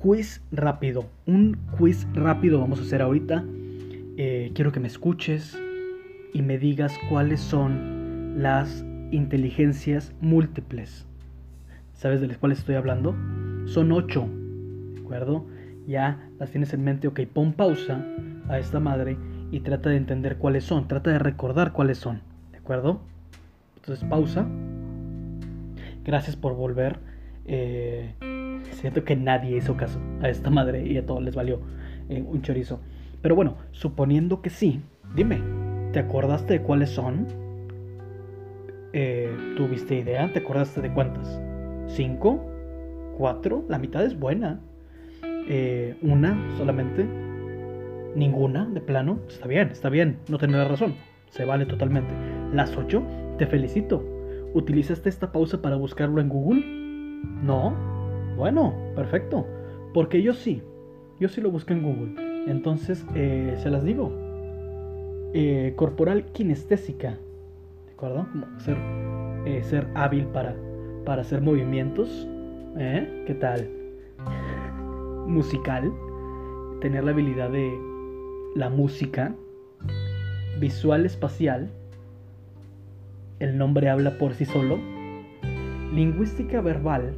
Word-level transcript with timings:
quiz 0.00 0.42
rápido. 0.50 1.04
Un 1.26 1.58
quiz 1.76 2.06
rápido 2.14 2.58
vamos 2.58 2.78
a 2.78 2.82
hacer 2.82 3.02
ahorita. 3.02 3.44
Eh, 4.16 4.50
quiero 4.54 4.72
que 4.72 4.80
me 4.80 4.88
escuches 4.88 5.58
y 6.32 6.42
me 6.42 6.58
digas 6.58 6.98
cuáles 7.08 7.40
son 7.40 8.42
las 8.42 8.84
inteligencias 9.10 10.14
múltiples. 10.20 11.06
¿Sabes 11.92 12.20
de 12.22 12.28
las 12.28 12.38
cuales 12.38 12.60
estoy 12.60 12.76
hablando? 12.76 13.14
Son 13.66 13.92
ocho, 13.92 14.26
¿de 14.94 15.00
acuerdo? 15.00 15.44
Ya 15.86 16.30
las 16.38 16.50
tienes 16.50 16.72
en 16.72 16.82
mente, 16.82 17.08
ok, 17.08 17.20
pon 17.32 17.52
pausa 17.52 18.02
a 18.48 18.58
esta 18.58 18.80
madre 18.80 19.18
y 19.50 19.60
trata 19.60 19.90
de 19.90 19.96
entender 19.96 20.38
cuáles 20.38 20.64
son, 20.64 20.88
trata 20.88 21.10
de 21.10 21.18
recordar 21.18 21.72
cuáles 21.72 21.98
son, 21.98 22.22
¿de 22.52 22.58
acuerdo? 22.58 23.02
Entonces 23.76 24.08
pausa. 24.08 24.46
Gracias 26.04 26.36
por 26.36 26.54
volver. 26.54 26.98
Eh, 27.44 28.14
siento 28.72 29.04
que 29.04 29.16
nadie 29.16 29.56
hizo 29.56 29.76
caso 29.76 30.00
a 30.22 30.28
esta 30.28 30.50
madre 30.50 30.86
y 30.86 30.96
a 30.96 31.06
todos 31.06 31.22
les 31.22 31.34
valió 31.34 31.60
eh, 32.08 32.22
un 32.26 32.42
chorizo. 32.42 32.80
Pero 33.22 33.34
bueno, 33.34 33.56
suponiendo 33.72 34.42
que 34.42 34.50
sí, 34.50 34.80
dime, 35.14 35.40
¿te 35.92 35.98
acordaste 35.98 36.54
de 36.54 36.62
cuáles 36.62 36.90
son? 36.90 37.26
Eh, 38.92 39.54
¿Tuviste 39.56 39.96
idea? 39.96 40.32
¿Te 40.32 40.40
acordaste 40.40 40.80
de 40.80 40.92
cuántas? 40.92 41.40
¿Cinco? 41.86 42.44
¿Cuatro? 43.16 43.64
La 43.68 43.78
mitad 43.78 44.04
es 44.04 44.18
buena. 44.18 44.60
Eh, 45.22 45.96
¿Una 46.02 46.36
solamente? 46.56 47.06
¿Ninguna? 48.14 48.66
¿De 48.66 48.80
plano? 48.80 49.20
Está 49.28 49.46
bien, 49.46 49.68
está 49.70 49.88
bien, 49.88 50.18
no 50.28 50.38
tendrás 50.38 50.68
razón. 50.68 50.94
Se 51.28 51.44
vale 51.44 51.66
totalmente. 51.66 52.12
¿Las 52.52 52.76
ocho? 52.76 53.04
Te 53.38 53.46
felicito. 53.46 54.04
¿Utilizaste 54.54 55.08
esta 55.08 55.30
pausa 55.30 55.62
para 55.62 55.76
buscarlo 55.76 56.20
en 56.20 56.28
Google? 56.28 56.64
No. 57.42 57.99
Bueno, 58.36 58.74
perfecto. 58.94 59.46
Porque 59.92 60.22
yo 60.22 60.32
sí. 60.32 60.62
Yo 61.18 61.28
sí 61.28 61.40
lo 61.40 61.50
busqué 61.50 61.74
en 61.74 61.82
Google. 61.82 62.44
Entonces, 62.46 63.04
eh, 63.14 63.56
se 63.62 63.70
las 63.70 63.84
digo. 63.84 64.10
Eh, 65.34 65.74
corporal 65.76 66.24
kinestésica. 66.32 67.18
¿De 67.86 67.92
acuerdo? 67.92 68.26
Como 68.32 68.60
ser, 68.60 68.76
eh, 69.46 69.62
ser 69.62 69.86
hábil 69.94 70.26
para, 70.26 70.56
para 71.04 71.22
hacer 71.22 71.42
movimientos. 71.42 72.28
¿Eh? 72.78 73.24
¿Qué 73.26 73.34
tal? 73.34 73.68
Musical. 75.26 75.92
Tener 76.80 77.04
la 77.04 77.10
habilidad 77.10 77.50
de 77.50 77.70
la 78.54 78.70
música. 78.70 79.34
Visual 80.58 81.04
espacial. 81.04 81.70
El 83.38 83.56
nombre 83.56 83.88
habla 83.88 84.18
por 84.18 84.34
sí 84.34 84.44
solo. 84.44 84.78
Lingüística 85.94 86.60
verbal. 86.60 87.14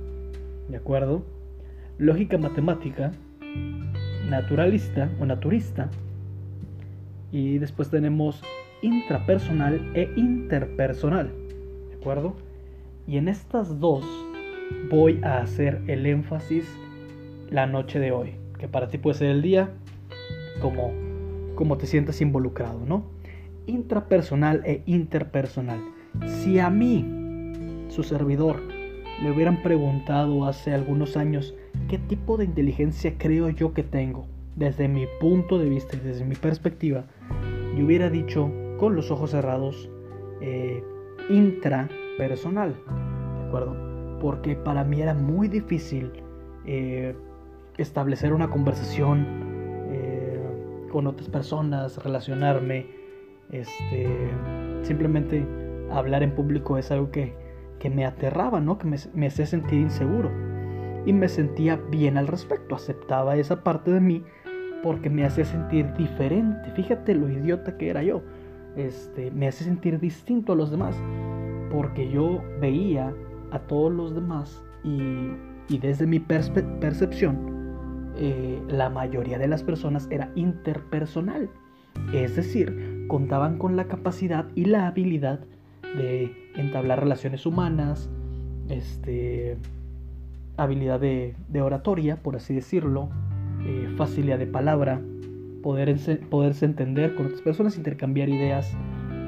¿De 0.69 0.77
acuerdo? 0.77 1.25
Lógica 1.99 2.39
matemática. 2.39 3.13
Naturalista 4.29 5.11
o 5.21 5.27
naturista. 5.27 5.91
Y 7.31 7.59
después 7.59 7.91
tenemos 7.91 8.43
intrapersonal 8.83 9.91
e 9.95 10.11
interpersonal. 10.17 11.31
¿De 11.91 11.97
acuerdo? 11.97 12.35
Y 13.07 13.17
en 13.17 13.29
estas 13.29 13.81
dos 13.81 14.05
voy 14.91 15.21
a 15.23 15.39
hacer 15.39 15.83
el 15.87 16.07
énfasis 16.07 16.67
la 17.51 17.67
noche 17.67 17.99
de 17.99 18.13
hoy. 18.13 18.35
Que 18.59 18.69
para 18.69 18.89
ti 18.89 18.99
puede 18.99 19.19
ser 19.19 19.31
el 19.31 19.43
día 19.43 19.71
como, 20.61 20.93
como 21.55 21.79
te 21.79 21.87
sientas 21.87 22.21
involucrado, 22.21 22.81
¿no? 22.87 23.05
Intrapersonal 23.67 24.63
e 24.65 24.83
interpersonal. 24.87 25.81
Si 26.27 26.59
a 26.59 26.71
mí, 26.71 27.87
su 27.89 28.03
servidor, 28.03 28.61
le 29.23 29.31
hubieran 29.31 29.63
preguntado 29.63 30.47
hace 30.47 30.75
algunos 30.75 31.17
años 31.17 31.55
qué 31.89 31.99
tipo 31.99 32.37
de 32.37 32.45
inteligencia 32.45 33.15
creo 33.19 33.49
yo 33.51 33.73
que 33.73 33.83
tengo, 33.83 34.27
desde 34.57 34.89
mi 34.89 35.07
punto 35.21 35.59
de 35.59 35.69
vista 35.69 35.97
y 35.97 36.01
desde 36.01 36.25
mi 36.25 36.35
perspectiva, 36.35 37.05
yo 37.77 37.85
hubiera 37.85 38.11
dicho 38.11 38.51
con 38.79 38.97
los 38.97 39.11
ojos 39.11 39.31
cerrados 39.31 39.89
eh, 40.41 40.83
intrapersonal, 41.31 42.75
¿de 42.75 43.47
acuerdo? 43.47 44.19
Porque 44.21 44.57
para 44.57 44.83
mí 44.85 45.01
era 45.01 45.15
muy 45.15 45.49
difícil 45.49 46.11
eh, 46.67 47.15
establecer 47.79 48.33
una 48.33 48.51
conversación 48.51 49.27
eh, 49.93 50.41
con 50.91 51.07
otras 51.07 51.29
personas, 51.29 52.03
relacionarme, 52.03 52.87
este, 53.53 54.09
simplemente 54.83 55.47
hablar 55.91 56.23
en 56.23 56.35
público 56.35 56.79
es 56.79 56.91
algo 56.91 57.11
que, 57.11 57.35
que 57.83 57.91
me 57.91 58.07
aterraba, 58.07 58.61
¿no? 58.61 58.79
Que 58.79 58.87
me, 58.87 59.27
hacía 59.27 59.45
sentir 59.45 59.81
inseguro. 59.81 60.31
Y 61.05 61.13
me 61.13 61.29
sentía 61.29 61.81
bien 61.91 62.17
al 62.17 62.29
respecto, 62.29 62.77
aceptaba 62.77 63.35
esa 63.35 63.65
parte 63.65 63.91
de 63.91 63.99
mí 64.01 64.23
porque 64.85 65.11
me 65.11 65.25
hacía 65.25 65.45
sentir 65.45 65.93
diferente. 65.95 66.71
Fíjate 66.77 67.17
lo 67.17 67.29
idiota 67.29 67.77
que 67.77 67.91
era 67.91 68.05
yo. 68.05 68.23
Este, 68.77 69.33
me 69.33 69.49
hace 69.49 69.65
sentir 69.65 69.99
distinto 69.99 70.53
a 70.53 70.57
los 70.57 70.71
demás 70.71 70.97
porque 71.73 72.09
yo 72.09 72.41
veía 72.61 73.13
a 73.51 73.59
todos 73.59 73.93
los 73.93 74.15
demás 74.15 74.63
y, 74.85 75.03
y 75.69 75.79
desde 75.79 76.07
mi 76.07 76.21
percepción 76.21 77.53
eh, 78.17 78.63
la 78.69 78.91
mayoría 78.91 79.39
de 79.39 79.49
las 79.49 79.65
personas 79.65 80.07
era 80.09 80.31
interpersonal. 80.37 81.51
Es 82.15 82.37
decir, 82.37 83.07
contaban 83.09 83.59
con 83.59 83.75
la 83.75 83.89
capacidad 83.89 84.47
y 84.55 84.67
la 84.67 84.87
habilidad 84.87 85.41
de 85.97 86.33
entablar 86.57 87.01
relaciones 87.01 87.47
humanas, 87.47 88.11
este, 88.69 89.57
habilidad 90.57 91.01
de, 91.01 91.35
oratoria, 91.61 92.17
por 92.17 92.37
así 92.37 92.55
decirlo, 92.55 93.09
eh, 93.65 93.89
facilidad 93.97 94.39
de 94.39 94.47
palabra, 94.47 95.01
poder, 95.63 95.95
poderse 96.31 96.65
entender 96.65 97.15
con 97.15 97.27
otras 97.27 97.43
personas, 97.43 97.77
intercambiar 97.77 98.29
ideas 98.29 98.77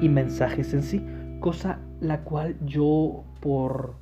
y 0.01 0.09
mensajes 0.09 0.73
en 0.73 0.83
sí, 0.83 1.05
cosa 1.39 1.79
la 2.01 2.21
cual 2.21 2.55
yo 2.65 3.23
por, 3.39 3.93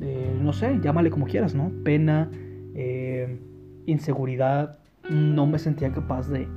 eh, 0.00 0.36
no 0.40 0.52
sé, 0.52 0.78
llámale 0.82 1.10
como 1.10 1.26
quieras, 1.26 1.54
¿no? 1.54 1.72
Pena, 1.84 2.30
eh, 2.74 3.38
inseguridad, 3.86 4.78
no 5.08 5.46
me 5.46 5.58
sentía 5.58 5.92
capaz 5.92 6.28
de, 6.28 6.48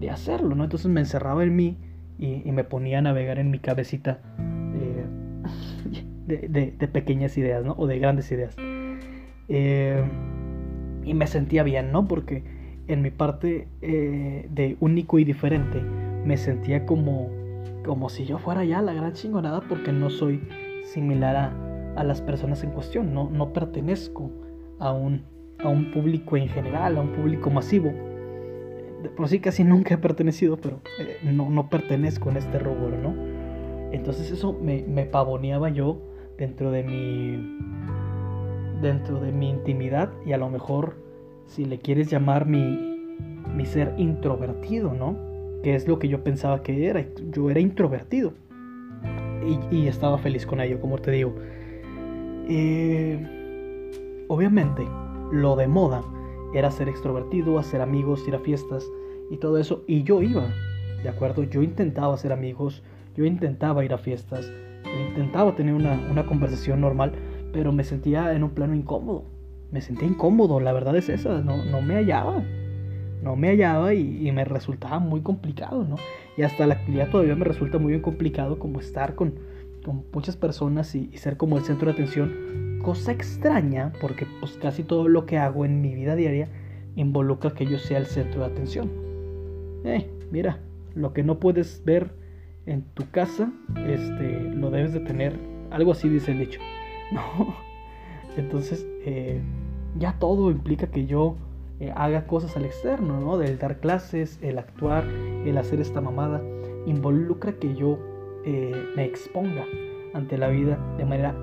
de, 0.00 0.10
hacerlo, 0.10 0.54
¿no? 0.54 0.64
Entonces 0.64 0.90
me 0.90 1.00
encerraba 1.00 1.42
en 1.44 1.54
mí 1.54 1.76
y 2.18 2.50
me 2.50 2.64
ponía 2.64 3.00
a 3.00 3.02
navegar 3.02 3.38
en 3.38 3.50
mi 3.50 3.58
cabecita 3.58 4.20
de, 6.26 6.74
de, 6.76 6.88
pequeñas 6.88 7.36
ideas, 7.38 7.64
¿no? 7.64 7.74
O 7.78 7.86
de 7.86 7.98
grandes 7.98 8.30
ideas. 8.32 8.56
Eh, 9.48 10.02
y 11.04 11.14
me 11.14 11.26
sentía 11.26 11.62
bien, 11.62 11.92
¿no? 11.92 12.08
Porque 12.08 12.42
en 12.88 13.02
mi 13.02 13.10
parte 13.10 13.68
eh, 13.82 14.48
de 14.50 14.76
único 14.80 15.18
y 15.18 15.24
diferente 15.24 15.80
me 16.24 16.36
sentía 16.36 16.84
como, 16.84 17.30
como 17.84 18.08
si 18.08 18.24
yo 18.24 18.38
fuera 18.38 18.64
ya 18.64 18.82
la 18.82 18.92
gran 18.92 19.12
chingonada 19.12 19.60
porque 19.68 19.92
no 19.92 20.10
soy 20.10 20.40
similar 20.84 21.36
a, 21.36 21.52
a 21.96 22.04
las 22.04 22.20
personas 22.20 22.62
en 22.64 22.70
cuestión, 22.70 23.14
no, 23.14 23.30
no 23.30 23.52
pertenezco 23.52 24.30
a 24.78 24.92
un, 24.92 25.22
a 25.60 25.68
un 25.68 25.92
público 25.92 26.36
en 26.36 26.48
general, 26.48 26.96
a 26.96 27.00
un 27.00 27.12
público 27.12 27.50
masivo. 27.50 27.92
Por 29.16 29.28
sí 29.28 29.38
casi 29.38 29.62
nunca 29.62 29.94
he 29.94 29.98
pertenecido, 29.98 30.56
pero 30.56 30.80
eh, 30.98 31.18
no, 31.22 31.48
no 31.50 31.68
pertenezco 31.68 32.30
en 32.30 32.38
este 32.38 32.58
rubro, 32.58 32.96
¿no? 32.98 33.14
Entonces 33.92 34.32
eso 34.32 34.52
me, 34.60 34.82
me 34.82 35.04
pavoneaba 35.04 35.68
yo 35.68 36.00
dentro 36.38 36.70
de 36.70 36.82
mi 36.82 37.58
dentro 38.80 39.20
de 39.20 39.32
mi 39.32 39.48
intimidad 39.48 40.10
y 40.24 40.32
a 40.32 40.38
lo 40.38 40.50
mejor 40.50 40.96
si 41.46 41.64
le 41.64 41.78
quieres 41.78 42.10
llamar 42.10 42.46
mi, 42.46 43.16
mi 43.54 43.66
ser 43.66 43.94
introvertido, 43.96 44.92
¿no? 44.92 45.16
Que 45.62 45.74
es 45.74 45.88
lo 45.88 45.98
que 45.98 46.08
yo 46.08 46.22
pensaba 46.22 46.62
que 46.62 46.86
era. 46.86 47.04
Yo 47.30 47.50
era 47.50 47.60
introvertido. 47.60 48.34
Y, 49.70 49.86
estaba 49.86 50.18
feliz 50.18 50.44
con 50.44 50.60
ello, 50.60 50.80
como 50.80 50.98
te 50.98 51.12
digo. 51.12 51.34
Eh, 52.48 54.24
obviamente, 54.28 54.84
lo 55.30 55.54
de 55.54 55.68
moda 55.68 56.02
era 56.52 56.70
ser 56.70 56.88
extrovertido, 56.88 57.58
hacer 57.58 57.80
amigos, 57.80 58.26
ir 58.26 58.34
a 58.34 58.40
fiestas 58.40 58.84
y 59.30 59.36
todo 59.36 59.58
eso. 59.58 59.84
Y 59.86 60.02
yo 60.02 60.20
iba, 60.20 60.48
¿de 61.02 61.08
acuerdo? 61.08 61.44
Yo 61.44 61.62
intentaba 61.62 62.14
hacer 62.14 62.32
amigos, 62.32 62.82
yo 63.16 63.24
intentaba 63.24 63.84
ir 63.84 63.92
a 63.92 63.98
fiestas, 63.98 64.50
intentaba 65.00 65.54
tener 65.54 65.74
una, 65.74 65.92
una 66.10 66.26
conversación 66.26 66.80
normal 66.80 67.12
pero 67.56 67.72
me 67.72 67.84
sentía 67.84 68.34
en 68.34 68.42
un 68.42 68.50
plano 68.50 68.74
incómodo. 68.74 69.24
Me 69.70 69.80
sentía 69.80 70.06
incómodo, 70.06 70.60
la 70.60 70.74
verdad 70.74 70.94
es 70.94 71.08
esa, 71.08 71.40
no, 71.40 71.64
no 71.64 71.80
me 71.80 71.94
hallaba. 71.94 72.44
No 73.22 73.34
me 73.34 73.48
hallaba 73.48 73.94
y, 73.94 74.30
me 74.30 74.44
resultaba 74.44 74.98
muy 74.98 75.22
complicado, 75.22 75.82
¿no? 75.82 75.96
Y 76.36 76.42
hasta 76.42 76.66
la 76.66 76.74
actividad 76.74 77.08
todavía 77.08 77.34
me 77.34 77.46
resulta 77.46 77.78
muy 77.78 77.92
bien 77.92 78.02
complicado 78.02 78.58
como 78.58 78.78
estar 78.78 79.14
con, 79.14 79.36
con 79.86 80.04
muchas 80.12 80.36
personas 80.36 80.94
y, 80.94 81.08
y, 81.10 81.16
ser 81.16 81.38
como 81.38 81.56
el 81.56 81.64
centro 81.64 81.86
de 81.86 81.94
atención. 81.94 82.78
Cosa 82.82 83.10
extraña, 83.10 83.90
porque 84.02 84.26
pues 84.38 84.58
casi 84.58 84.82
todo 84.82 85.08
lo 85.08 85.24
que 85.24 85.38
hago 85.38 85.64
en 85.64 85.80
mi 85.80 85.94
vida 85.94 86.14
diaria 86.14 86.50
involucra 86.94 87.52
que 87.52 87.64
yo 87.64 87.78
sea 87.78 87.96
el 87.96 88.06
centro 88.06 88.40
de 88.40 88.46
atención. 88.48 88.90
Eh, 89.84 90.10
mira, 90.30 90.60
lo 90.94 91.14
que 91.14 91.22
no 91.22 91.40
puedes 91.40 91.82
ver 91.86 92.10
en 92.66 92.82
tu 92.94 93.08
casa, 93.10 93.52
este, 93.86 94.40
lo 94.40 94.70
debes 94.70 94.92
de 94.92 95.00
tener. 95.00 95.38
Algo 95.70 95.92
así 95.92 96.08
dice 96.08 96.32
el 96.32 96.40
dicho. 96.40 96.60
¿no? 97.12 97.54
Entonces, 98.36 98.86
eh, 99.04 99.40
ya 99.98 100.18
todo 100.18 100.50
implica 100.50 100.88
que 100.88 101.06
yo 101.06 101.36
eh, 101.80 101.92
haga 101.94 102.26
cosas 102.26 102.56
al 102.56 102.64
externo, 102.64 103.20
¿no? 103.20 103.38
Del 103.38 103.58
dar 103.58 103.78
clases, 103.80 104.38
el 104.42 104.58
actuar, 104.58 105.04
el 105.04 105.56
hacer 105.56 105.80
esta 105.80 106.00
mamada, 106.00 106.42
involucra 106.86 107.52
que 107.52 107.74
yo 107.74 107.98
eh, 108.44 108.72
me 108.94 109.04
exponga 109.04 109.64
ante 110.14 110.38
la 110.38 110.48
vida 110.48 110.78
de 110.98 111.04
manera 111.04 111.34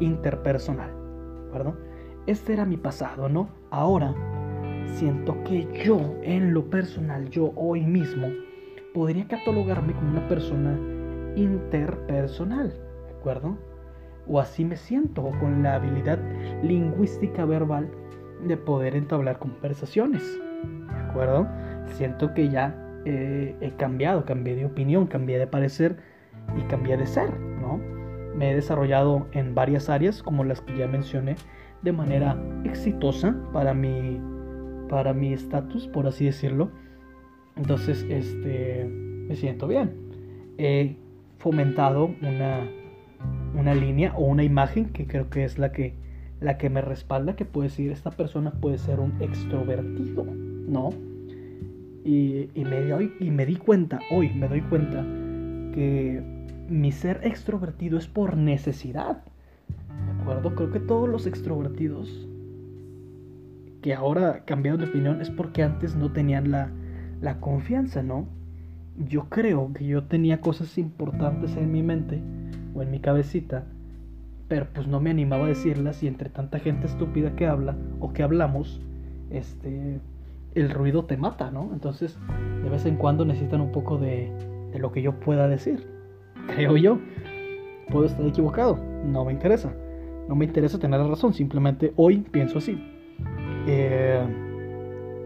interpersonal, 0.00 0.90
¿verdad? 1.52 1.74
Este 2.26 2.52
era 2.52 2.64
mi 2.64 2.76
pasado, 2.76 3.28
¿no? 3.28 3.48
Ahora 3.70 4.14
siento 4.94 5.42
que 5.44 5.68
yo, 5.84 6.16
en 6.22 6.52
lo 6.52 6.68
personal, 6.68 7.30
yo 7.30 7.52
hoy 7.56 7.80
mismo, 7.82 8.28
podría 8.94 9.26
catalogarme 9.28 9.94
como 9.94 10.10
una 10.10 10.28
persona 10.28 10.78
interpersonal, 11.36 12.70
¿de 12.70 13.14
acuerdo? 13.18 13.58
O 14.26 14.40
así 14.40 14.64
me 14.64 14.76
siento, 14.76 15.30
con 15.40 15.62
la 15.62 15.76
habilidad 15.76 16.18
lingüística 16.62 17.44
verbal 17.44 17.90
de 18.46 18.56
poder 18.56 18.96
entablar 18.96 19.38
conversaciones. 19.38 20.22
¿De 20.88 20.98
acuerdo? 21.08 21.48
Siento 21.86 22.32
que 22.34 22.48
ya 22.48 22.74
eh, 23.04 23.56
he 23.60 23.70
cambiado, 23.76 24.24
cambié 24.24 24.56
de 24.56 24.66
opinión, 24.66 25.06
cambié 25.06 25.38
de 25.38 25.46
parecer 25.46 25.96
y 26.56 26.62
cambié 26.62 26.96
de 26.96 27.06
ser, 27.06 27.38
¿no? 27.38 27.78
Me 28.34 28.52
he 28.52 28.54
desarrollado 28.54 29.26
en 29.32 29.54
varias 29.54 29.88
áreas, 29.88 30.22
como 30.22 30.44
las 30.44 30.60
que 30.60 30.76
ya 30.76 30.86
mencioné, 30.86 31.36
de 31.82 31.92
manera 31.92 32.36
exitosa 32.64 33.34
para 33.52 33.74
mi 33.74 34.20
para 34.88 35.14
mi 35.14 35.32
estatus, 35.32 35.86
por 35.88 36.06
así 36.06 36.26
decirlo. 36.26 36.70
Entonces, 37.60 38.04
este, 38.08 38.84
me 38.86 39.36
siento 39.36 39.68
bien. 39.68 39.92
He 40.58 40.96
fomentado 41.38 42.10
una, 42.22 42.66
una 43.54 43.74
línea 43.74 44.14
o 44.16 44.24
una 44.24 44.42
imagen 44.42 44.86
que 44.86 45.06
creo 45.06 45.30
que 45.30 45.44
es 45.44 45.58
la 45.58 45.70
que 45.70 45.94
la 46.40 46.56
que 46.56 46.70
me 46.70 46.80
respalda 46.80 47.36
que 47.36 47.44
puede 47.44 47.68
decir 47.68 47.92
esta 47.92 48.10
persona 48.10 48.50
puede 48.50 48.78
ser 48.78 48.98
un 48.98 49.12
extrovertido, 49.20 50.24
¿no? 50.24 50.90
Y, 52.02 52.48
me 52.56 52.80
doy, 52.86 53.12
y 53.20 53.30
me 53.30 53.44
di 53.44 53.56
cuenta, 53.56 54.00
hoy 54.10 54.30
me 54.30 54.48
doy 54.48 54.62
cuenta 54.62 55.02
que 55.74 56.22
mi 56.68 56.92
ser 56.92 57.20
extrovertido 57.24 57.98
es 57.98 58.08
por 58.08 58.38
necesidad. 58.38 59.22
¿De 59.68 60.22
acuerdo? 60.22 60.54
Creo 60.54 60.70
que 60.70 60.80
todos 60.80 61.08
los 61.10 61.26
extrovertidos 61.26 62.26
que 63.82 63.92
ahora 63.92 64.46
cambiaron 64.46 64.80
de 64.80 64.86
opinión 64.86 65.20
es 65.20 65.28
porque 65.28 65.62
antes 65.62 65.94
no 65.94 66.10
tenían 66.10 66.50
la, 66.50 66.70
la 67.20 67.40
confianza, 67.40 68.02
¿no? 68.02 68.26
Yo 68.96 69.28
creo 69.28 69.72
que 69.72 69.86
yo 69.86 70.04
tenía 70.04 70.40
cosas 70.40 70.76
importantes 70.78 71.56
en 71.56 71.72
mi 71.72 71.82
mente 71.82 72.22
o 72.74 72.82
en 72.82 72.90
mi 72.90 73.00
cabecita 73.00 73.64
pero 74.50 74.66
pues 74.74 74.88
no 74.88 75.00
me 75.00 75.10
animaba 75.10 75.44
a 75.44 75.48
decirlas 75.48 76.02
y 76.02 76.08
entre 76.08 76.28
tanta 76.28 76.58
gente 76.58 76.88
estúpida 76.88 77.36
que 77.36 77.46
habla 77.46 77.76
o 78.00 78.12
que 78.12 78.24
hablamos, 78.24 78.80
este, 79.30 80.00
el 80.56 80.70
ruido 80.70 81.04
te 81.04 81.16
mata, 81.16 81.52
¿no? 81.52 81.70
Entonces, 81.72 82.18
de 82.64 82.68
vez 82.68 82.84
en 82.84 82.96
cuando 82.96 83.24
necesitan 83.24 83.60
un 83.60 83.70
poco 83.70 83.96
de, 83.96 84.28
de 84.72 84.78
lo 84.80 84.90
que 84.90 85.02
yo 85.02 85.20
pueda 85.20 85.46
decir, 85.46 85.86
creo 86.48 86.76
yo. 86.76 86.98
Puedo 87.92 88.06
estar 88.06 88.26
equivocado, 88.26 88.76
no 89.04 89.24
me 89.24 89.32
interesa. 89.32 89.72
No 90.28 90.34
me 90.34 90.46
interesa 90.46 90.80
tener 90.80 90.98
la 90.98 91.06
razón, 91.06 91.32
simplemente 91.32 91.92
hoy 91.94 92.18
pienso 92.18 92.58
así. 92.58 92.76
Eh, 93.68 94.20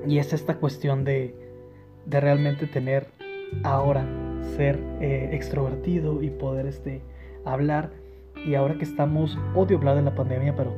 y 0.07 0.19
es 0.19 0.35
esta 0.35 0.57
cuestión 0.57 1.05
de, 1.05 1.35
de 2.07 2.21
realmente 2.21 2.67
tener 2.67 3.07
ahora 3.63 4.07
ser 4.57 4.79
eh, 5.01 5.31
extrovertido 5.33 6.23
y 6.23 6.31
poder 6.31 6.67
este, 6.67 7.01
hablar 7.45 7.91
y 8.47 8.55
ahora 8.55 8.77
que 8.77 8.85
estamos, 8.85 9.39
odio 9.55 9.79
hablar 9.79 9.97
de 9.97 10.03
la 10.03 10.15
pandemia, 10.15 10.55
pero 10.57 10.75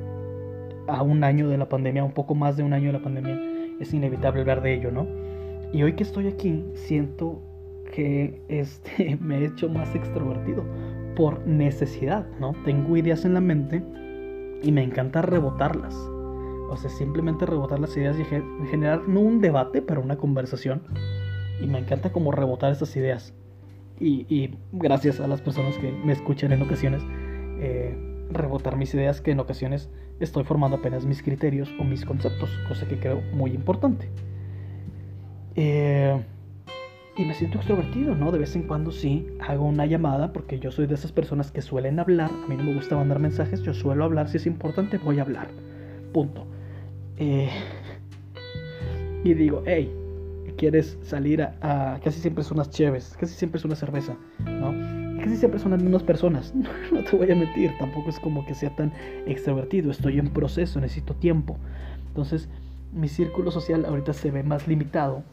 a 0.86 1.02
un 1.02 1.24
año 1.24 1.48
de 1.48 1.58
la 1.58 1.68
pandemia, 1.68 2.04
un 2.04 2.12
poco 2.12 2.34
más 2.34 2.56
de 2.56 2.62
un 2.62 2.72
año 2.72 2.86
de 2.86 2.92
la 2.92 3.02
pandemia, 3.02 3.40
es 3.80 3.92
inevitable 3.92 4.42
hablar 4.42 4.62
de 4.62 4.74
ello, 4.74 4.90
¿no? 4.90 5.06
Y 5.72 5.82
hoy 5.82 5.94
que 5.94 6.04
estoy 6.04 6.28
aquí, 6.28 6.64
siento 6.74 7.40
que 7.92 8.40
este, 8.48 9.16
me 9.20 9.38
he 9.38 9.46
hecho 9.46 9.68
más 9.68 9.94
extrovertido 9.94 10.64
por 11.16 11.46
necesidad, 11.46 12.26
¿no? 12.38 12.54
Tengo 12.64 12.96
ideas 12.96 13.24
en 13.24 13.34
la 13.34 13.40
mente 13.40 13.82
y 14.62 14.70
me 14.70 14.82
encanta 14.82 15.22
rebotarlas. 15.22 15.96
O 16.68 16.76
sea, 16.76 16.90
simplemente 16.90 17.46
rebotar 17.46 17.78
las 17.78 17.96
ideas 17.96 18.16
y 18.18 18.24
generar 18.24 19.08
no 19.08 19.20
un 19.20 19.40
debate, 19.40 19.82
pero 19.82 20.00
una 20.00 20.16
conversación. 20.16 20.82
Y 21.60 21.66
me 21.66 21.78
encanta 21.78 22.12
como 22.12 22.32
rebotar 22.32 22.72
esas 22.72 22.94
ideas. 22.96 23.34
Y, 23.98 24.26
y 24.34 24.58
gracias 24.72 25.20
a 25.20 25.26
las 25.26 25.40
personas 25.40 25.78
que 25.78 25.90
me 25.90 26.12
escuchan 26.12 26.52
en 26.52 26.62
ocasiones, 26.62 27.02
eh, 27.60 27.96
rebotar 28.30 28.76
mis 28.76 28.92
ideas 28.94 29.20
que 29.20 29.30
en 29.30 29.40
ocasiones 29.40 29.88
estoy 30.20 30.44
formando 30.44 30.76
apenas 30.76 31.06
mis 31.06 31.22
criterios 31.22 31.72
o 31.80 31.84
mis 31.84 32.04
conceptos, 32.04 32.50
cosa 32.68 32.86
que 32.86 32.98
creo 32.98 33.22
muy 33.32 33.52
importante. 33.52 34.10
Eh, 35.54 36.20
y 37.16 37.24
me 37.24 37.32
siento 37.32 37.56
extrovertido, 37.56 38.14
¿no? 38.14 38.30
De 38.30 38.38
vez 38.38 38.54
en 38.56 38.64
cuando 38.64 38.90
sí 38.90 39.26
hago 39.40 39.64
una 39.64 39.86
llamada 39.86 40.32
porque 40.32 40.58
yo 40.58 40.70
soy 40.70 40.86
de 40.86 40.94
esas 40.94 41.12
personas 41.12 41.50
que 41.50 41.62
suelen 41.62 41.98
hablar. 41.98 42.30
A 42.30 42.46
mí 42.46 42.56
no 42.56 42.64
me 42.64 42.74
gusta 42.74 42.96
mandar 42.96 43.18
mensajes, 43.18 43.62
yo 43.62 43.72
suelo 43.72 44.04
hablar. 44.04 44.28
Si 44.28 44.36
es 44.36 44.46
importante, 44.46 44.98
voy 44.98 45.18
a 45.18 45.22
hablar. 45.22 45.48
Punto. 46.12 46.46
Eh, 47.18 47.50
y 49.24 49.34
digo, 49.34 49.62
hey, 49.66 49.92
¿quieres 50.56 50.98
salir 51.02 51.42
a, 51.42 51.98
Casi 52.02 52.20
siempre 52.20 52.44
son 52.44 52.58
unas 52.58 52.70
chéves, 52.70 53.16
casi 53.18 53.34
siempre 53.34 53.58
es 53.58 53.64
una 53.64 53.74
cerveza, 53.74 54.16
¿no? 54.44 54.96
casi 55.26 55.36
siempre 55.36 55.58
son 55.58 55.72
las 55.72 55.82
mismas 55.82 56.02
personas. 56.02 56.54
No, 56.92 57.02
te 57.02 57.16
voy 57.16 57.30
a 57.30 57.34
mentir, 57.34 57.72
tampoco 57.78 58.10
es 58.10 58.20
como 58.20 58.46
que 58.46 58.54
sea 58.54 58.74
tan 58.76 58.92
extrovertido. 59.26 59.90
Estoy 59.90 60.18
en 60.18 60.28
proceso, 60.28 60.80
necesito 60.80 61.14
tiempo. 61.14 61.56
Entonces, 62.08 62.48
mi 62.92 63.08
círculo 63.08 63.50
social 63.50 63.84
ahorita 63.84 64.12
se 64.12 64.30
ve 64.30 64.42
más 64.42 64.68
limitado. 64.68 65.24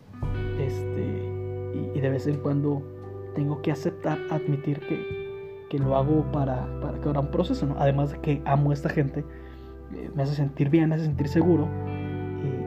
Este, 0.60 1.92
y, 1.96 2.00
de 2.00 2.10
vez 2.10 2.28
en 2.28 2.38
cuando 2.38 2.82
tengo 3.36 3.62
que 3.62 3.72
aceptar, 3.72 4.18
admitir 4.32 4.80
que, 4.82 5.68
que 5.70 5.78
lo 5.78 5.96
hago 5.96 6.32
para, 6.32 6.68
para 6.82 7.00
que 7.00 7.10
un 7.10 7.32
proceso. 7.32 7.68
¿no? 7.68 7.76
Además 7.78 8.12
de 8.12 8.20
que 8.20 8.42
amo 8.46 8.72
a 8.72 8.74
esta 8.74 8.90
gente, 8.90 9.24
me 10.16 10.24
hace 10.24 10.36
sentir 10.36 10.70
bien, 10.70 10.90
me 10.90 10.96
hace 10.96 11.06
sentir 11.06 11.28
seguro. 11.28 11.68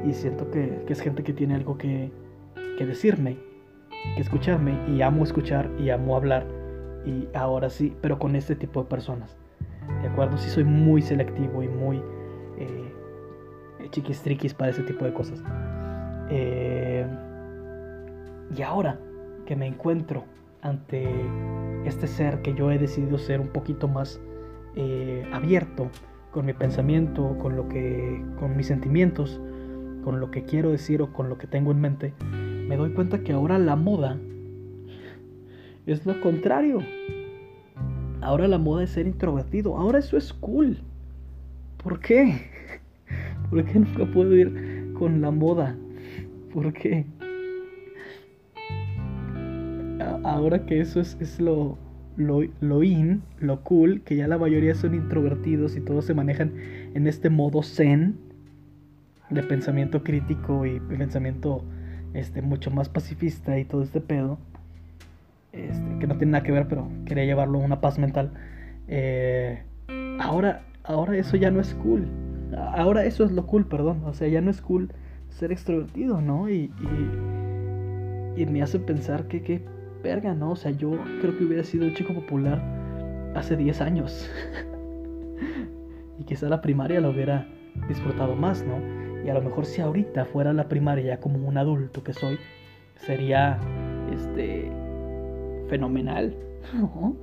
Y, 0.04 0.12
siento 0.12 0.50
que, 0.50 0.84
es 0.88 1.00
gente 1.00 1.22
que 1.24 1.32
tiene 1.32 1.54
algo 1.54 1.76
que, 1.76 2.12
que 2.78 2.86
decirme, 2.86 3.36
que 4.14 4.22
escucharme. 4.22 4.78
Y 4.88 5.02
amo 5.02 5.24
escuchar 5.24 5.70
y 5.78 5.90
amo 5.90 6.16
hablar 6.16 6.46
y 7.06 7.28
ahora 7.34 7.70
sí, 7.70 7.96
pero 8.00 8.18
con 8.18 8.36
este 8.36 8.56
tipo 8.56 8.82
de 8.82 8.88
personas. 8.88 9.36
¿De 10.02 10.08
acuerdo? 10.08 10.36
Sí 10.36 10.50
soy 10.50 10.64
muy 10.64 11.00
selectivo 11.00 11.62
y 11.62 11.68
muy 11.68 12.02
eh, 12.58 12.92
chiquistriquis 13.90 14.52
para 14.52 14.70
ese 14.70 14.82
tipo 14.82 15.04
de 15.04 15.12
cosas. 15.12 15.42
Eh, 16.28 17.06
y 18.56 18.62
ahora 18.62 18.98
que 19.46 19.54
me 19.54 19.66
encuentro 19.66 20.24
ante 20.62 21.08
este 21.84 22.08
ser 22.08 22.42
que 22.42 22.54
yo 22.54 22.72
he 22.72 22.78
decidido 22.78 23.18
ser 23.18 23.40
un 23.40 23.48
poquito 23.48 23.86
más 23.86 24.20
eh, 24.74 25.28
abierto 25.32 25.88
con 26.36 26.44
mi 26.44 26.52
pensamiento, 26.52 27.38
con 27.38 27.56
lo 27.56 27.66
que, 27.66 28.22
con 28.38 28.58
mis 28.58 28.66
sentimientos, 28.66 29.40
con 30.04 30.20
lo 30.20 30.30
que 30.30 30.44
quiero 30.44 30.70
decir 30.70 31.00
o 31.00 31.10
con 31.10 31.30
lo 31.30 31.38
que 31.38 31.46
tengo 31.46 31.70
en 31.72 31.80
mente, 31.80 32.12
me 32.68 32.76
doy 32.76 32.90
cuenta 32.90 33.20
que 33.20 33.32
ahora 33.32 33.58
la 33.58 33.74
moda 33.74 34.18
es 35.86 36.04
lo 36.04 36.20
contrario. 36.20 36.80
Ahora 38.20 38.48
la 38.48 38.58
moda 38.58 38.84
es 38.84 38.90
ser 38.90 39.06
introvertido. 39.06 39.78
Ahora 39.78 39.98
eso 39.98 40.18
es 40.18 40.34
cool. 40.34 40.76
¿Por 41.82 42.00
qué? 42.00 42.50
¿Por 43.48 43.64
qué 43.64 43.78
nunca 43.78 44.04
puedo 44.04 44.36
ir 44.36 44.92
con 44.98 45.22
la 45.22 45.30
moda? 45.30 45.74
¿Por 46.52 46.70
qué? 46.74 47.06
Ahora 50.22 50.66
que 50.66 50.82
eso 50.82 51.00
es, 51.00 51.16
es 51.18 51.40
lo, 51.40 51.78
lo, 52.16 52.40
lo, 52.60 52.82
in, 52.82 53.22
lo 53.40 53.62
cool, 53.62 54.02
que 54.02 54.16
ya 54.16 54.28
la 54.28 54.38
mayoría 54.38 54.74
son 54.74 54.94
introvertidos 54.94 55.76
y 55.76 55.80
todos 55.80 56.04
se 56.04 56.14
manejan 56.14 56.52
en 56.94 57.06
este 57.06 57.30
modo 57.30 57.62
zen 57.62 58.16
de 59.30 59.42
pensamiento 59.42 60.02
crítico 60.02 60.66
y 60.66 60.80
pensamiento 60.80 61.64
este, 62.14 62.42
mucho 62.42 62.70
más 62.70 62.88
pacifista 62.88 63.58
y 63.58 63.64
todo 63.64 63.82
este 63.82 64.00
pedo. 64.00 64.38
Este, 65.52 65.98
que 66.00 66.06
no 66.06 66.16
tiene 66.16 66.32
nada 66.32 66.44
que 66.44 66.52
ver, 66.52 66.68
pero 66.68 66.88
quería 67.06 67.24
llevarlo 67.24 67.60
a 67.60 67.64
una 67.64 67.80
paz 67.80 67.98
mental. 67.98 68.32
Eh, 68.88 69.62
ahora, 70.20 70.62
ahora 70.84 71.16
eso 71.16 71.36
ya 71.36 71.50
no 71.50 71.60
es 71.60 71.74
cool. 71.74 72.06
Ahora 72.56 73.04
eso 73.04 73.24
es 73.24 73.32
lo 73.32 73.46
cool, 73.46 73.66
perdón. 73.66 74.02
O 74.04 74.14
sea, 74.14 74.28
ya 74.28 74.40
no 74.40 74.50
es 74.50 74.60
cool 74.60 74.90
ser 75.30 75.52
extrovertido, 75.52 76.20
¿no? 76.20 76.48
Y, 76.48 76.70
y, 78.36 78.46
me 78.46 78.62
hace 78.62 78.78
pensar 78.78 79.28
que 79.28 79.62
verga, 80.02 80.34
¿no? 80.34 80.52
O 80.52 80.56
sea, 80.56 80.70
yo 80.70 80.92
creo 81.20 81.36
que 81.36 81.44
hubiera 81.44 81.64
sido 81.64 81.86
un 81.86 81.94
chico 81.94 82.14
popular 82.14 82.62
hace 83.34 83.56
10 83.56 83.80
años. 83.80 84.30
y 86.18 86.24
quizá 86.24 86.48
la 86.48 86.60
primaria 86.60 87.00
lo 87.00 87.10
hubiera 87.10 87.48
disfrutado 87.88 88.34
más, 88.34 88.64
¿no? 88.64 88.80
Y 89.24 89.28
a 89.28 89.34
lo 89.34 89.42
mejor 89.42 89.66
si 89.66 89.80
ahorita 89.80 90.24
fuera 90.26 90.52
la 90.52 90.68
primaria 90.68 91.04
ya 91.04 91.20
como 91.20 91.46
un 91.46 91.58
adulto 91.58 92.02
que 92.02 92.12
soy, 92.12 92.38
sería 92.94 93.58
este 94.12 94.70
fenomenal. 95.68 96.34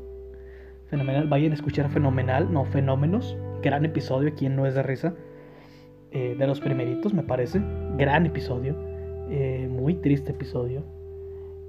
Fenomenal. 0.89 1.27
Vayan 1.27 1.51
a 1.51 1.55
escuchar 1.55 1.89
Fenomenal, 1.89 2.53
no 2.53 2.65
Fenómenos. 2.65 3.35
Gran 3.63 3.83
episodio, 3.83 4.35
quien 4.35 4.55
no 4.55 4.67
es 4.67 4.75
de 4.75 4.83
risa. 4.83 5.15
Eh, 6.11 6.35
de 6.37 6.45
los 6.45 6.61
primeritos, 6.61 7.13
me 7.13 7.23
parece. 7.23 7.59
gran 7.97 8.27
episodio, 8.27 8.75
eh, 9.29 9.67
muy 9.71 9.95
triste 9.95 10.31
episodio. 10.31 10.83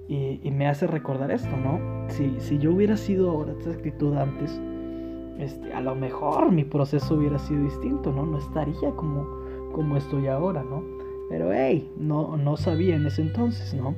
Y, 0.06 0.50
me 0.50 0.66
hace 0.68 0.86
recordar 0.86 1.30
esto, 1.30 1.56
¿no? 1.56 1.80
Si, 2.10 2.38
si 2.38 2.58
yo 2.58 2.72
hubiera 2.72 2.96
sido 2.96 3.30
ahora 3.30 3.52
esta 3.52 3.70
actitud 3.70 4.14
antes, 4.14 4.60
este, 5.38 5.72
a 5.72 5.80
lo 5.80 5.94
mejor 5.94 6.52
mi 6.52 6.64
proceso 6.64 7.14
hubiera 7.14 7.38
sido 7.38 7.64
distinto, 7.64 8.12
¿no? 8.12 8.26
No 8.26 8.38
estaría 8.38 8.90
como, 8.96 9.26
como 9.72 9.96
estoy 9.96 10.26
ahora, 10.26 10.62
¿no? 10.62 10.82
Pero 11.30 11.52
hey, 11.52 11.90
no, 11.98 12.36
no 12.36 12.56
sabía 12.56 12.96
en 12.96 13.06
ese 13.06 13.22
entonces, 13.22 13.74
¿no? 13.74 13.94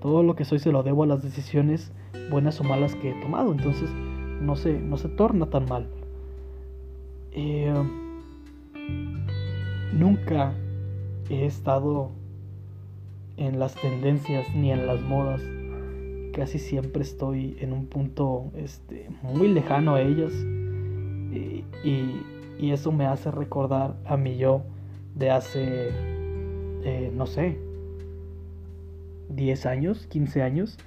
Todo 0.00 0.22
lo 0.22 0.34
que 0.34 0.44
soy 0.44 0.58
se 0.58 0.72
lo 0.72 0.82
debo 0.82 1.04
a 1.04 1.06
las 1.06 1.22
decisiones 1.22 1.92
buenas 2.30 2.60
o 2.60 2.64
malas 2.64 2.94
que 2.96 3.10
he 3.10 3.20
tomado, 3.20 3.52
entonces 3.52 3.90
no 4.40 4.56
se, 4.56 4.80
no 4.80 4.96
se 4.96 5.08
torna 5.08 5.46
tan 5.46 5.66
mal. 5.66 5.86
Eh, 7.32 7.72
nunca 9.92 10.54
he 11.28 11.46
estado 11.46 12.10
en 13.36 13.58
las 13.58 13.74
tendencias 13.74 14.46
ni 14.54 14.72
en 14.72 14.86
las 14.86 15.00
modas. 15.02 15.42
Casi 16.32 16.58
siempre 16.58 17.02
estoy 17.02 17.56
en 17.60 17.72
un 17.72 17.86
punto 17.86 18.50
este, 18.56 19.08
muy 19.22 19.48
lejano 19.48 19.94
a 19.94 20.02
ellas. 20.02 20.32
Y, 21.32 21.64
y, 21.84 22.70
eso 22.70 22.92
me 22.92 23.04
hace 23.06 23.30
recordar 23.30 23.94
a 24.06 24.16
mi 24.16 24.36
yo 24.36 24.62
de 25.14 25.30
hace, 25.30 25.90
eh, 26.82 27.12
no 27.14 27.26
sé, 27.26 27.58
10 29.28 29.66
años, 29.66 30.06
15 30.06 30.42
años, 30.42 30.78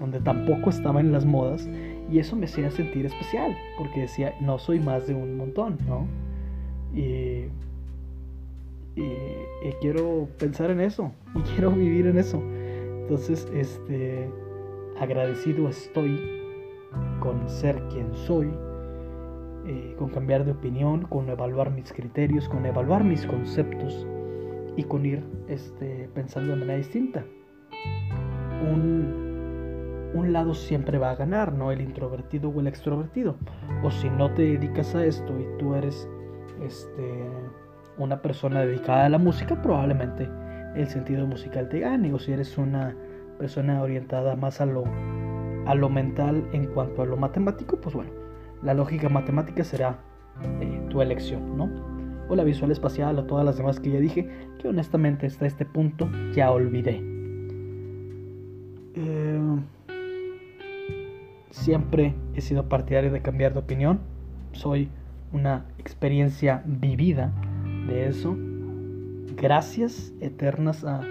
donde 0.00 0.20
tampoco 0.20 0.70
estaba 0.70 1.00
en 1.00 1.12
las 1.12 1.24
modas. 1.24 1.68
Y 2.10 2.20
eso 2.20 2.36
me 2.36 2.46
hacía 2.46 2.70
sentir 2.70 3.06
especial, 3.06 3.54
porque 3.76 4.02
decía, 4.02 4.34
no 4.40 4.58
soy 4.58 4.80
más 4.80 5.06
de 5.06 5.14
un 5.14 5.36
montón, 5.36 5.78
¿no? 5.86 6.06
Y 6.94 7.48
y, 8.96 9.12
quiero 9.80 10.28
pensar 10.38 10.70
en 10.70 10.80
eso 10.80 11.12
y 11.34 11.40
quiero 11.54 11.70
vivir 11.70 12.06
en 12.06 12.18
eso. 12.18 12.42
Entonces, 13.02 13.48
este, 13.54 14.28
agradecido 14.98 15.68
estoy 15.68 16.18
con 17.20 17.48
ser 17.48 17.80
quien 17.88 18.14
soy, 18.14 18.50
eh, 19.66 19.94
con 19.98 20.10
cambiar 20.10 20.44
de 20.44 20.52
opinión, 20.52 21.02
con 21.02 21.28
evaluar 21.28 21.70
mis 21.70 21.92
criterios, 21.92 22.48
con 22.48 22.66
evaluar 22.66 23.04
mis 23.04 23.26
conceptos 23.26 24.06
y 24.76 24.84
con 24.84 25.06
ir 25.06 25.24
este, 25.48 26.08
pensando 26.14 26.52
de 26.52 26.56
manera 26.56 26.78
distinta. 26.78 27.24
Un, 28.70 30.10
un 30.14 30.32
lado 30.32 30.54
siempre 30.54 30.98
va 30.98 31.10
a 31.10 31.16
ganar, 31.16 31.52
¿no? 31.52 31.72
El 31.72 31.80
introvertido 31.80 32.48
o 32.50 32.60
el 32.60 32.66
extrovertido. 32.66 33.36
O 33.82 33.90
si 33.90 34.08
no 34.10 34.32
te 34.32 34.42
dedicas 34.42 34.94
a 34.94 35.04
esto 35.04 35.38
y 35.38 35.58
tú 35.58 35.74
eres 35.74 36.08
este 36.62 37.24
una 37.98 38.20
persona 38.22 38.60
dedicada 38.60 39.06
a 39.06 39.08
la 39.08 39.18
música, 39.18 39.60
probablemente 39.60 40.28
el 40.74 40.88
sentido 40.88 41.26
musical 41.26 41.68
te 41.68 41.80
gane. 41.80 42.12
O 42.12 42.18
si 42.18 42.32
eres 42.32 42.56
una 42.58 42.94
persona 43.38 43.82
orientada 43.82 44.36
más 44.36 44.60
a 44.60 44.66
lo, 44.66 44.84
a 45.66 45.74
lo 45.74 45.88
mental 45.88 46.46
en 46.52 46.66
cuanto 46.66 47.02
a 47.02 47.06
lo 47.06 47.16
matemático, 47.16 47.80
pues 47.80 47.94
bueno, 47.94 48.10
la 48.62 48.74
lógica 48.74 49.08
matemática 49.08 49.64
será 49.64 49.98
eh, 50.60 50.86
tu 50.90 51.00
elección, 51.00 51.56
¿no? 51.56 51.70
O 52.28 52.34
la 52.34 52.44
visual 52.44 52.70
espacial 52.70 53.18
o 53.18 53.24
todas 53.24 53.44
las 53.44 53.56
demás 53.56 53.80
que 53.80 53.90
ya 53.90 54.00
dije, 54.00 54.28
que 54.58 54.68
honestamente 54.68 55.26
hasta 55.26 55.46
este 55.46 55.64
punto 55.64 56.08
ya 56.34 56.50
olvidé. 56.50 57.00
Eh, 58.94 59.60
siempre 61.50 62.14
he 62.34 62.40
sido 62.40 62.68
partidario 62.68 63.12
de 63.12 63.22
cambiar 63.22 63.52
de 63.52 63.60
opinión. 63.60 64.00
Soy 64.52 64.88
una 65.32 65.66
experiencia 65.78 66.62
vivida 66.66 67.32
de 67.86 68.08
eso. 68.08 68.36
Gracias 69.36 70.12
eternas 70.20 70.84
a, 70.84 71.02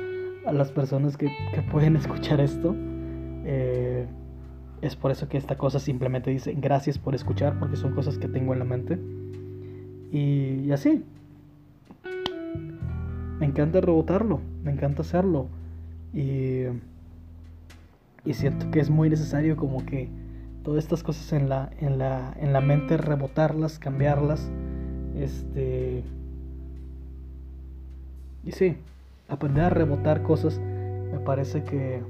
las 0.52 0.72
personas 0.72 1.18
que, 1.18 1.30
pueden 1.72 1.96
escuchar 1.96 2.40
esto. 2.42 2.76
Eh, 3.46 4.06
es 4.82 4.96
por 4.96 5.12
eso 5.12 5.28
que 5.28 5.38
esta 5.38 5.58
cosa 5.58 5.80
simplemente 5.80 6.30
dice 6.30 6.54
gracias 6.58 6.98
por 6.98 7.16
escuchar, 7.16 7.58
porque 7.60 7.76
son 7.76 7.94
cosas 7.94 8.18
que 8.18 8.28
tengo 8.28 8.54
en 8.54 8.60
la 8.60 8.66
mente. 8.66 9.00
Y, 10.12 10.72
así. 10.72 11.04
Me 13.40 13.46
encanta 13.46 13.82
rebotarlo, 13.82 14.40
me 14.64 14.72
encanta 14.72 15.02
hacerlo. 15.02 15.48
Y, 16.14 16.64
y 18.24 18.34
siento 18.34 18.72
que 18.72 18.80
es 18.80 18.90
muy 18.90 19.10
necesario 19.10 19.58
como 19.58 19.86
que 19.86 20.10
todas 20.64 20.84
estas 20.84 21.04
cosas 21.04 21.34
en 21.34 21.50
la, 21.50 21.70
en 21.80 21.98
la, 21.98 22.34
en 22.40 22.54
la 22.54 22.62
mente, 22.62 22.98
rebotarlas, 22.98 23.78
cambiarlas. 23.78 24.50
Este 25.16 26.04
y 28.46 28.52
sí, 28.52 28.78
aprender 29.28 29.66
a 29.66 29.70
rebotar 29.70 30.22
cosas 30.22 30.60
me 31.12 31.20
parece 31.20 31.64
que, 31.64 32.02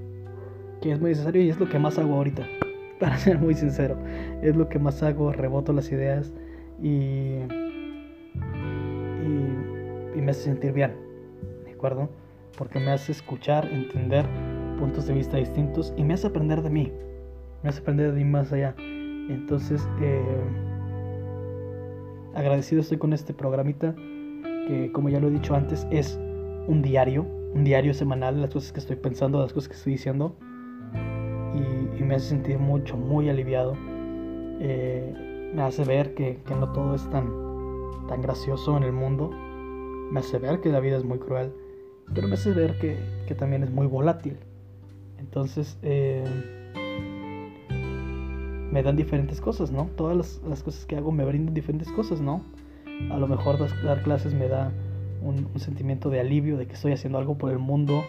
es 0.81 0.99
muy 0.99 1.09
necesario 1.11 1.41
y 1.41 1.49
es 1.49 1.59
lo 1.59 1.67
que 1.67 1.79
más 1.79 1.97
hago 1.97 2.13
ahorita. 2.15 2.45
Para 2.99 3.17
ser 3.17 3.39
muy 3.39 3.55
sincero, 3.55 3.97
es 4.41 4.55
lo 4.55 4.69
que 4.69 4.79
más 4.79 5.01
hago, 5.03 5.31
reboto 5.31 5.73
las 5.73 5.91
ideas 5.91 6.31
y, 6.81 7.39
y, 10.15 10.21
me 10.21 10.31
hace 10.31 10.43
sentir 10.43 10.71
bien, 10.71 10.93
¿de 11.65 11.71
acuerdo? 11.71 12.09
Porque 12.57 12.79
me 12.79 12.91
hace 12.91 13.11
escuchar, 13.11 13.67
entender 13.71 14.25
puntos 14.79 15.07
de 15.07 15.13
vista 15.13 15.37
distintos 15.37 15.93
y 15.97 16.03
me 16.03 16.13
hace 16.13 16.27
aprender 16.27 16.61
de 16.61 16.69
mí, 16.69 16.91
me 17.63 17.69
hace 17.69 17.81
aprender 17.81 18.13
de 18.13 18.23
mí 18.23 18.29
más 18.29 18.51
allá. 18.53 18.75
Entonces, 18.77 19.87
eh, 20.01 20.21
agradecido 22.33 22.81
estoy 22.81 22.97
con 22.97 23.13
este 23.13 23.33
programita 23.33 23.93
que, 24.67 24.89
como 24.93 25.09
ya 25.09 25.19
lo 25.19 25.27
he 25.27 25.31
dicho 25.31 25.53
antes, 25.53 25.85
es 25.91 26.19
un 26.67 26.81
diario, 26.81 27.25
un 27.53 27.63
diario 27.63 27.93
semanal 27.93 28.35
de 28.35 28.41
las 28.41 28.51
cosas 28.51 28.71
que 28.71 28.79
estoy 28.79 28.95
pensando, 28.95 29.39
de 29.39 29.45
las 29.45 29.53
cosas 29.53 29.69
que 29.69 29.75
estoy 29.75 29.93
diciendo. 29.93 30.35
Y, 31.53 32.03
me 32.03 32.15
hace 32.15 32.29
sentir 32.29 32.59
mucho, 32.59 32.97
muy 32.97 33.29
aliviado. 33.29 33.75
Eh, 34.59 35.51
me 35.55 35.61
hace 35.63 35.83
ver 35.83 36.13
que, 36.13 36.39
no 36.49 36.71
todo 36.71 36.93
es 36.93 37.09
tan, 37.09 37.31
tan 38.07 38.21
gracioso 38.21 38.77
en 38.77 38.83
el 38.83 38.91
mundo. 38.91 39.31
Me 40.11 40.19
hace 40.19 40.37
ver 40.37 40.61
que 40.61 40.69
la 40.69 40.79
vida 40.79 40.97
es 40.97 41.03
muy 41.03 41.17
cruel. 41.17 41.51
Pero 42.13 42.27
me 42.27 42.35
hace 42.35 42.51
ver 42.51 42.77
que, 42.77 43.35
también 43.35 43.63
es 43.63 43.71
muy 43.71 43.87
volátil. 43.87 44.37
Entonces, 45.17 45.79
eh, 45.81 46.23
me 48.71 48.83
dan 48.83 48.95
diferentes 48.95 49.41
cosas, 49.41 49.71
¿no? 49.71 49.89
Todas 49.95 50.15
las, 50.15 50.41
las, 50.47 50.61
cosas 50.61 50.85
que 50.85 50.97
hago 50.97 51.11
me 51.11 51.25
brindan 51.25 51.53
diferentes 51.53 51.91
cosas, 51.91 52.21
¿no? 52.21 52.43
A 53.09 53.17
lo 53.17 53.27
mejor 53.27 53.57
dar 53.83 54.03
clases 54.03 54.33
me 54.33 54.47
da 54.47 54.71
un, 55.25 55.59
sentimiento 55.59 56.09
de 56.09 56.19
alivio 56.19 56.57
de 56.57 56.67
que 56.67 56.73
estoy 56.73 56.91
haciendo 56.93 57.17
algo 57.17 57.37
por 57.37 57.51
el 57.51 57.59
mundo. 57.59 58.03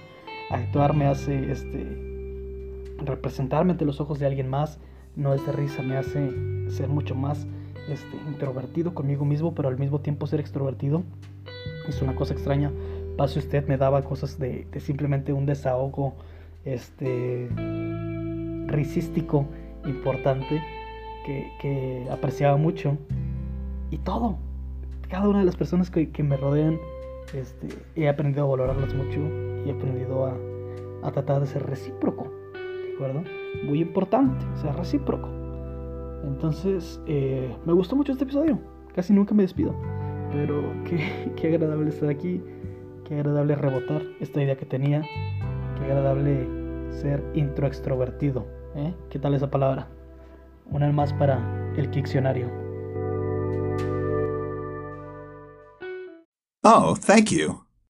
Actuar 0.50 0.94
me 0.94 1.06
hace 1.06 1.50
este, 1.50 2.94
representarme 3.04 3.72
ante 3.72 3.84
los 3.84 4.00
ojos 4.00 4.18
de 4.18 4.26
alguien 4.26 4.48
más. 4.48 4.78
No 5.16 5.34
es 5.34 5.44
de 5.46 5.52
risa, 5.52 5.82
me 5.82 5.96
hace 5.96 6.30
ser 6.70 6.88
mucho 6.88 7.14
más 7.14 7.46
este, 7.88 8.16
introvertido 8.28 8.94
conmigo 8.94 9.24
mismo, 9.24 9.54
pero 9.54 9.68
al 9.68 9.78
mismo 9.78 10.00
tiempo 10.00 10.26
ser 10.26 10.40
extrovertido. 10.40 11.02
Es 11.88 12.02
una 12.02 12.14
cosa 12.14 12.34
extraña. 12.34 12.70
Pase 13.16 13.38
usted 13.38 13.66
me 13.66 13.78
daba 13.78 14.02
cosas 14.02 14.38
de, 14.38 14.66
simplemente 14.78 15.32
un 15.32 15.46
desahogo 15.46 16.14
este, 16.64 17.48
risístico 18.66 19.46
importante 19.86 20.62
que, 21.24 21.50
que 21.60 22.06
apreciaba 22.10 22.56
mucho. 22.58 22.98
Y 23.90 23.98
todo, 23.98 24.36
cada 25.08 25.28
una 25.28 25.38
de 25.38 25.44
las 25.44 25.56
personas 25.56 25.90
que, 25.90 26.10
que 26.10 26.22
me 26.22 26.36
rodean 26.36 26.78
este, 27.34 27.68
he 27.94 28.08
aprendido 28.08 28.44
a 28.44 28.48
valorarlas 28.48 28.94
mucho 28.94 29.20
y 29.64 29.70
he 29.70 29.72
aprendido 29.72 30.26
a, 30.26 30.36
a 31.06 31.12
tratar 31.12 31.40
de 31.40 31.46
ser 31.46 31.64
recíproco, 31.66 32.32
¿de 32.54 32.94
acuerdo? 32.94 33.22
Muy 33.64 33.80
importante, 33.80 34.44
ser 34.60 34.74
recíproco. 34.76 35.28
Entonces, 36.24 37.00
eh, 37.06 37.54
me 37.64 37.72
gustó 37.72 37.96
mucho 37.96 38.12
este 38.12 38.24
episodio. 38.24 38.58
Casi 38.94 39.12
nunca 39.12 39.34
me 39.34 39.42
despido. 39.42 39.74
Pero 40.32 40.62
qué, 40.84 41.32
qué, 41.36 41.48
agradable 41.48 41.90
estar 41.90 42.08
aquí. 42.08 42.42
Qué 43.04 43.14
agradable 43.14 43.54
rebotar 43.54 44.02
esta 44.20 44.42
idea 44.42 44.56
que 44.56 44.66
tenía. 44.66 45.02
Qué 45.78 45.84
agradable 45.84 46.48
ser 46.90 47.22
introextrovertido. 47.34 48.46
¿eh? 48.74 48.94
¿Qué 49.10 49.18
tal 49.18 49.34
esa 49.34 49.50
palabra? 49.50 49.88
Una 50.70 50.90
más 50.90 51.12
para 51.12 51.72
el 51.76 51.90
diccionario. 51.90 52.65
Oh, 56.68 56.96
thank 56.96 57.30
you. 57.30 57.65